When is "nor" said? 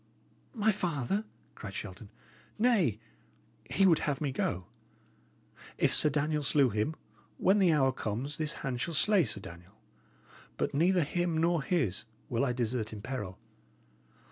11.37-11.61